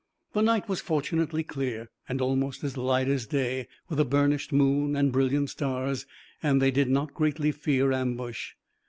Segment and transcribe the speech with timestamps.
[0.33, 5.11] The night was fortunately clear, almost as light as day, with a burnished moon and
[5.11, 6.07] brilliant stars,
[6.41, 8.53] and they did not greatly fear ambush.